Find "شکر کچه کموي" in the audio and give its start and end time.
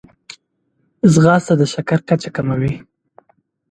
1.73-2.73